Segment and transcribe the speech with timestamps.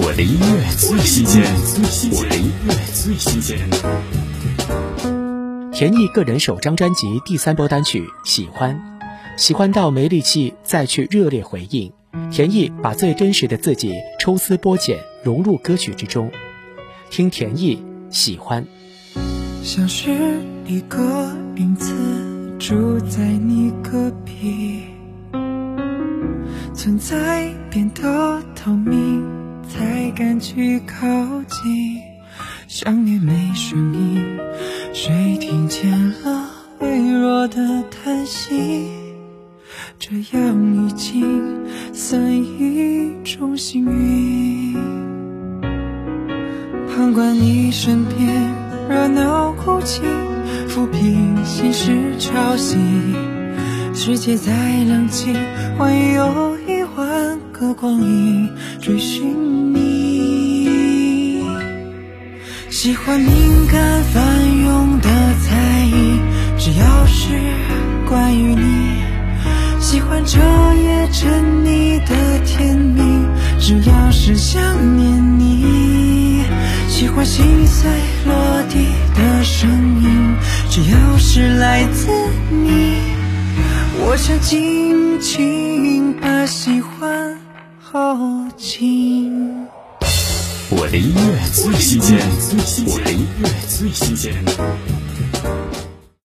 [0.00, 1.42] 我的音乐最新鲜，
[2.12, 3.58] 我的音乐最新鲜。
[5.72, 8.76] 田毅个人首张专辑第三波单曲《喜欢》，
[9.36, 11.92] 喜欢到没力气再去热烈回应。
[12.30, 16.30] 田毅把最真实的自己抽丝剥茧融入歌曲之中，
[17.10, 17.74] 听田毅
[18.14, 18.64] 《喜欢》。
[19.64, 20.10] 像是
[20.64, 21.92] 一个影子
[22.60, 24.82] 住在你隔壁，
[26.72, 29.24] 存在变得透明，
[30.18, 31.06] 敢去靠
[31.46, 32.02] 近。
[32.66, 34.36] 想念没声音，
[34.92, 35.88] 谁听见
[36.24, 38.88] 了微弱的叹息？
[39.96, 41.40] 这样已经
[41.92, 44.74] 算一种幸运。
[46.88, 48.52] 旁观你身边
[48.88, 50.02] 热闹哭泣，
[50.68, 52.76] 抚平心事潮汐。
[53.94, 54.52] 世界再
[54.88, 55.32] 冷清，
[55.78, 58.48] 还有一万个光阴
[58.80, 59.57] 追寻
[62.80, 65.08] 喜欢敏感翻涌的
[65.42, 66.20] 猜疑，
[66.56, 67.34] 只要是
[68.08, 69.02] 关于你。
[69.80, 70.38] 喜欢彻
[70.80, 72.14] 夜沉溺的
[72.46, 73.02] 甜蜜，
[73.58, 74.62] 只要是想
[74.96, 76.44] 念你；
[76.88, 77.90] 喜欢心碎
[78.24, 79.68] 落地的声
[80.00, 80.36] 音，
[80.70, 82.08] 只要是来自
[82.48, 82.94] 你。
[84.06, 87.36] 我想尽情把喜欢
[87.80, 88.16] 耗
[88.56, 89.07] 尽。
[90.70, 92.18] 我的音乐最新鲜，
[92.86, 94.34] 我的音乐最新鲜。